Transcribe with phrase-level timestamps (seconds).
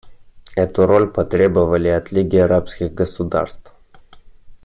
[0.55, 3.71] Эту роль потребовали от Лиги арабских государств.